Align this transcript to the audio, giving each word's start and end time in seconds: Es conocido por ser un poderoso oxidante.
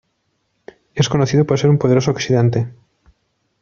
Es 0.95 1.09
conocido 1.09 1.45
por 1.45 1.59
ser 1.59 1.69
un 1.69 1.77
poderoso 1.77 2.09
oxidante. 2.09 2.73